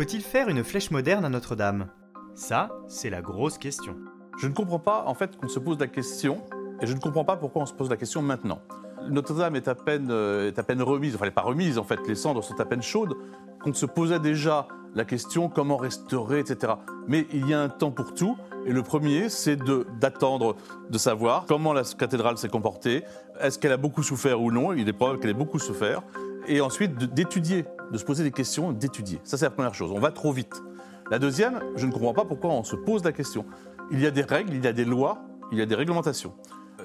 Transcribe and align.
Faut-il 0.00 0.22
faire 0.22 0.48
une 0.48 0.64
flèche 0.64 0.90
moderne 0.90 1.26
à 1.26 1.28
Notre-Dame? 1.28 1.88
Ça, 2.34 2.70
c'est 2.88 3.10
la 3.10 3.20
grosse 3.20 3.58
question. 3.58 3.96
Je 4.38 4.46
ne 4.46 4.54
comprends 4.54 4.78
pas 4.78 5.04
en 5.06 5.12
fait 5.12 5.36
qu'on 5.36 5.46
se 5.46 5.58
pose 5.58 5.78
la 5.78 5.88
question, 5.88 6.42
et 6.80 6.86
je 6.86 6.94
ne 6.94 6.98
comprends 6.98 7.26
pas 7.26 7.36
pourquoi 7.36 7.64
on 7.64 7.66
se 7.66 7.74
pose 7.74 7.90
la 7.90 7.98
question 7.98 8.22
maintenant. 8.22 8.62
Notre-Dame 9.10 9.56
est 9.56 9.68
à 9.68 9.74
peine 9.74 10.08
euh, 10.10 10.48
est 10.48 10.58
à 10.58 10.62
peine 10.62 10.80
remise, 10.80 11.16
enfin 11.16 11.24
elle 11.24 11.28
n'est 11.28 11.34
pas 11.34 11.42
remise 11.42 11.76
en 11.76 11.84
fait, 11.84 12.00
les 12.08 12.14
cendres 12.14 12.42
sont 12.42 12.58
à 12.58 12.64
peine 12.64 12.80
chaudes, 12.80 13.14
qu'on 13.62 13.74
se 13.74 13.84
posait 13.84 14.20
déjà 14.20 14.68
la 14.94 15.04
question 15.04 15.50
comment 15.50 15.76
restaurer, 15.76 16.38
etc. 16.38 16.72
Mais 17.06 17.26
il 17.34 17.46
y 17.46 17.52
a 17.52 17.60
un 17.60 17.68
temps 17.68 17.90
pour 17.90 18.14
tout, 18.14 18.38
et 18.64 18.72
le 18.72 18.82
premier, 18.82 19.28
c'est 19.28 19.56
d'attendre 20.00 20.56
de, 20.88 20.96
savoir 20.96 21.44
comment 21.46 21.74
la 21.74 21.82
cathédrale 21.84 22.38
s'est 22.38 22.48
comportée, 22.48 23.04
est-ce 23.38 23.58
qu'elle 23.58 23.72
a 23.72 23.76
beaucoup 23.76 24.02
souffert 24.02 24.40
ou 24.40 24.50
non, 24.50 24.72
il 24.72 24.88
est 24.88 24.94
probable 24.94 25.20
qu'elle 25.20 25.32
ait 25.32 25.34
beaucoup 25.34 25.58
souffert, 25.58 26.00
et 26.48 26.62
ensuite 26.62 26.96
d'étudier, 26.96 27.66
de 27.90 27.98
se 27.98 28.04
poser 28.04 28.24
des 28.24 28.30
questions, 28.30 28.72
d'étudier. 28.72 29.20
Ça, 29.24 29.36
c'est 29.36 29.44
la 29.44 29.50
première 29.50 29.74
chose. 29.74 29.90
On 29.92 30.00
va 30.00 30.10
trop 30.10 30.32
vite. 30.32 30.62
La 31.10 31.18
deuxième, 31.18 31.60
je 31.76 31.86
ne 31.86 31.92
comprends 31.92 32.14
pas 32.14 32.24
pourquoi 32.24 32.50
on 32.50 32.64
se 32.64 32.76
pose 32.76 33.02
la 33.04 33.12
question. 33.12 33.44
Il 33.90 34.00
y 34.00 34.06
a 34.06 34.10
des 34.10 34.22
règles, 34.22 34.54
il 34.54 34.64
y 34.64 34.68
a 34.68 34.72
des 34.72 34.84
lois, 34.84 35.18
il 35.50 35.58
y 35.58 35.62
a 35.62 35.66
des 35.66 35.74
réglementations. 35.74 36.34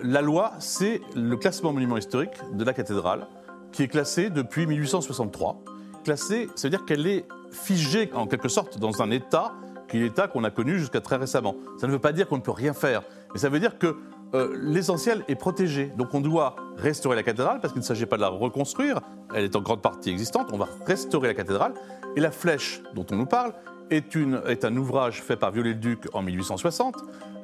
La 0.02 0.22
loi, 0.22 0.54
c'est 0.60 1.02
le 1.16 1.38
classement 1.38 1.72
monument 1.72 1.98
historique 1.98 2.38
de 2.54 2.63
la 2.63 2.73
cathédrale, 2.73 3.27
qui 3.72 3.84
est 3.84 3.88
classé 3.88 4.30
depuis 4.30 4.66
1863. 4.66 5.62
Classée, 6.04 6.49
ça 6.55 6.68
veut 6.68 6.72
dire 6.72 6.86
qu'elle 6.86 7.08
est 7.08 7.26
figée 7.52 8.10
en 8.13 8.27
quelque 8.27 8.49
sorte 8.49 8.80
dans 8.80 9.02
un 9.02 9.12
état 9.12 9.54
qui 9.88 9.98
est 9.98 10.02
l'état 10.02 10.27
qu'on 10.27 10.44
a 10.44 10.49
connu 10.49 10.80
jusqu'à 10.80 11.02
très 11.02 11.18
récemment. 11.18 11.55
Ça 11.77 11.88
ne 11.88 11.91
veut 11.91 11.99
pas 11.99 12.12
dire 12.12 12.27
qu'on 12.27 12.38
ne 12.38 12.41
peut 12.41 12.52
rien 12.52 12.74
faire, 12.74 13.04
mais 13.34 13.40
ça 13.40 13.49
veut 13.49 13.60
dire 13.60 13.77
que 13.77 13.96
euh, 14.35 14.53
l'essentiel 14.62 15.23
est 15.30 15.35
protégé. 15.35 15.91
Donc 15.98 16.13
on 16.13 16.20
doit 16.20 16.57
restaurer 16.77 17.16
la 17.16 17.23
cathédrale 17.23 17.62
parce 17.62 17.73
qu'il 17.73 17.81
ne 17.81 17.85
s'agit 17.85 18.05
pas 18.05 18.17
de 18.17 18.21
la 18.21 18.27
reconstruire, 18.27 18.99
elle 19.34 19.45
est 19.45 19.55
en 19.55 19.62
grande 19.62 19.81
partie 19.81 20.09
existante, 20.09 20.49
on 20.52 20.57
va 20.57 20.67
restaurer 20.85 21.30
la 21.30 21.34
cathédrale. 21.34 21.73
Et 22.17 22.20
la 22.20 22.31
flèche 22.31 22.81
dont 22.93 23.05
on 23.12 23.16
nous 23.16 23.26
parle 23.26 23.53
est, 23.90 24.66
un 24.66 24.76
ouvrage 24.76 25.21
fait 25.21 25.38
par 25.38 25.52
Viollet-le-Duc 25.52 26.07
en 26.13 26.21
1860, 26.21 26.98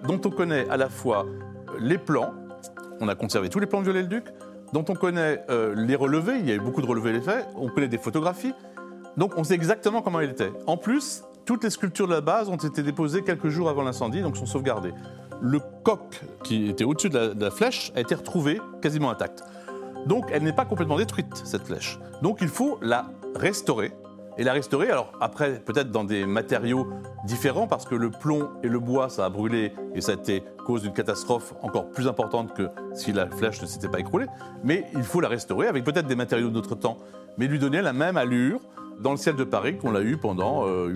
dont 0.08 0.20
on 0.26 0.30
connaît 0.30 0.68
à 0.70 0.78
la 0.78 0.90
fois 0.90 1.26
les 1.80 1.98
plans, 1.98 2.34
on 3.00 3.08
a 3.08 3.16
conservé 3.16 3.50
tous 3.50 3.60
les 3.60 3.68
plans 3.68 3.80
de 3.80 3.86
Viollet-le-Duc, 3.86 4.26
dont 4.74 4.86
on 4.90 4.94
connaît 4.94 5.44
euh, 5.50 5.74
les 5.76 5.96
relevés, 5.96 6.40
il 6.40 6.48
y 6.48 6.52
a 6.52 6.56
eu 6.56 6.60
beaucoup 6.60 6.82
de 6.82 6.88
relevés 6.88 7.22
faits, 7.22 7.48
on 7.56 7.70
connaît 7.70 7.88
des 7.88 7.98
photographies, 7.98 8.54
donc 9.18 9.34
on 9.38 9.44
sait 9.44 9.54
exactement 9.56 10.02
comment 10.02 10.20
elle 10.20 10.32
était. 10.32 10.52
En 10.68 10.78
plus, 10.78 11.24
toutes 11.46 11.64
les 11.64 11.70
sculptures 11.70 12.08
de 12.08 12.14
la 12.14 12.22
base 12.22 12.50
ont 12.50 12.56
été 12.56 12.84
déposées 12.84 13.24
quelques 13.24 13.50
jours 13.50 13.70
avant 13.70 13.84
l'incendie, 13.84 14.22
donc 14.22 14.38
sont 14.38 14.46
sauvegardées. 14.46 14.94
Le 15.42 15.60
coq 15.84 16.22
qui 16.44 16.70
était 16.70 16.84
au-dessus 16.84 17.10
de, 17.10 17.34
la- 17.38 17.52
flèche 17.52 17.92
a 17.96 18.00
été 18.00 18.16
retrouvé 18.16 18.62
quasiment 18.82 19.10
intact. 19.10 19.44
Donc 20.06 20.26
elle 20.32 20.44
n'est 20.44 20.54
pas 20.54 20.66
complètement 20.66 20.98
détruite, 20.98 21.42
cette 21.44 21.64
flèche. 21.64 22.00
Donc 22.22 22.40
il 22.42 22.48
faut 22.48 22.78
la 22.82 23.08
restaurer. 23.36 23.92
Et 24.38 24.44
la 24.44 24.54
restaurer, 24.54 24.90
alors 24.90 25.12
après, 25.20 25.60
peut-être 25.60 25.92
dans 25.92 26.06
des 26.06 26.26
matériaux 26.26 26.88
différents, 27.26 27.68
parce 27.68 27.86
que 27.86 27.96
le 27.96 28.10
plomb 28.10 28.50
et 28.64 28.70
le 28.70 28.80
bois, 28.80 29.10
ça 29.10 29.26
a 29.26 29.30
brûlé 29.30 29.74
et 29.94 30.00
ça 30.00 30.14
a 30.14 30.16
été 30.16 30.42
cause 30.66 30.84
d'une 30.84 30.94
catastrophe 30.94 31.54
encore 31.62 31.90
plus 31.90 32.08
importante 32.08 32.54
que 32.54 32.70
si 32.94 33.12
la 33.12 33.28
flèche 33.30 33.62
ne 33.62 33.68
s'était 33.68 33.90
pas 33.90 34.00
écroulée. 34.00 34.28
Mais 34.64 34.86
il 34.94 35.04
faut 35.04 35.20
la 35.20 35.28
restaurer 35.28 35.68
avec 35.68 35.84
peut-être 35.84 36.08
des 36.08 36.16
matériaux 36.16 36.48
de 36.48 36.54
notre 36.54 36.76
temps, 36.76 36.98
mais 37.38 37.48
lui 37.48 37.60
donner 37.60 37.82
la 37.82 37.92
même 37.94 38.16
allure 38.16 38.62
dans 39.02 39.12
le 39.12 39.18
ciel 39.18 39.36
de 39.36 39.44
Paris 39.44 39.78
qu'on 39.78 39.92
l'a 39.92 40.02
eu 40.02 40.18
pendant 40.18 40.68
euh, 40.68 40.94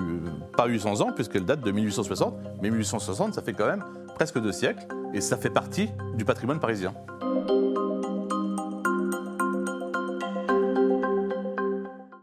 pas 0.55 0.67
800 0.67 1.01
ans, 1.01 1.11
puisqu'elle 1.13 1.45
date 1.45 1.61
de 1.61 1.71
1860. 1.71 2.35
Mais 2.61 2.69
1860, 2.69 3.33
ça 3.33 3.41
fait 3.41 3.53
quand 3.53 3.67
même 3.67 3.83
presque 4.15 4.39
deux 4.39 4.51
siècles, 4.51 4.85
et 5.13 5.21
ça 5.21 5.37
fait 5.37 5.49
partie 5.49 5.89
du 6.15 6.25
patrimoine 6.25 6.59
parisien. 6.59 6.93